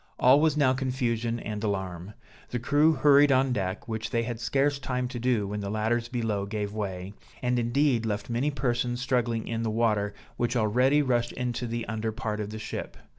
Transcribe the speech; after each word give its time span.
All 0.17 0.41
was 0.41 0.57
now 0.57 0.73
confusion 0.73 1.39
and 1.39 1.63
alarm; 1.63 2.15
the 2.49 2.57
crew 2.57 2.93
hurried 2.93 3.31
on 3.31 3.53
deck, 3.53 3.87
which 3.87 4.09
they 4.09 4.23
had 4.23 4.39
scarce 4.39 4.79
time 4.79 5.07
to 5.09 5.19
do 5.19 5.45
when 5.47 5.59
the 5.59 5.69
ladders 5.69 6.07
below 6.07 6.47
gave 6.47 6.73
way, 6.73 7.13
and 7.43 7.59
indeed 7.59 8.03
left 8.03 8.27
many 8.27 8.49
persons 8.49 8.99
struggling 8.99 9.47
in 9.47 9.61
the 9.61 9.69
water, 9.69 10.15
which 10.37 10.55
already 10.55 11.03
rushed 11.03 11.33
into 11.33 11.67
the 11.67 11.85
under 11.85 12.11
part 12.11 12.39
of 12.39 12.49
the 12.49 12.57
ship. 12.57 12.97